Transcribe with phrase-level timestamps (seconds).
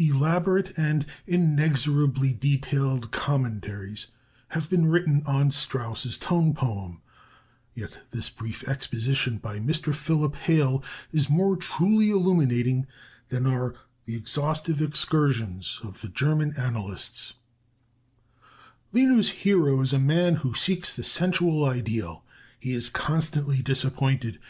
[0.00, 4.08] Elaborate and inexorably detailed commentaries
[4.48, 7.00] have been written on Strauss's tone poem;
[7.72, 9.94] yet this brief exposition by Mr.
[9.94, 12.88] Philip Hale is more truly illuminating
[13.28, 13.76] than are
[14.06, 17.34] the exhaustive excursions of the German analysts:
[18.92, 22.24] "Lenau's hero is a man who seeks the sensual ideal.
[22.58, 24.40] He is constantly disappointed.